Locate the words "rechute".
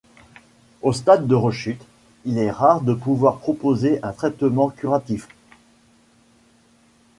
1.35-1.83